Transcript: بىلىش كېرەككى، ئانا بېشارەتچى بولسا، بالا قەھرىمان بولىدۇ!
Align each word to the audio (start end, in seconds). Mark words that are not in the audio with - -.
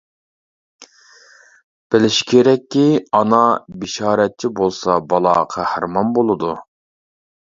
بىلىش 1.95 2.15
كېرەككى، 2.31 2.85
ئانا 3.19 3.41
بېشارەتچى 3.83 4.51
بولسا، 4.61 4.97
بالا 5.13 5.35
قەھرىمان 5.53 6.11
بولىدۇ! 6.19 6.57